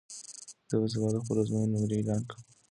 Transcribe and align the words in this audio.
زه 0.69 0.75
به 0.81 0.87
سبا 0.93 1.07
د 1.13 1.15
خپلو 1.23 1.39
ازموینو 1.43 1.71
نمرې 1.73 1.95
اعلان 1.99 2.21
کړم. 2.29 2.43